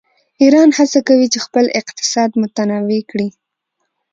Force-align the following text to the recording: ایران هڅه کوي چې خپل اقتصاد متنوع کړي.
ایران 0.41 0.69
هڅه 0.77 0.99
کوي 1.07 1.27
چې 1.33 1.39
خپل 1.45 1.65
اقتصاد 1.79 2.29
متنوع 2.41 3.01
کړي. 3.11 3.27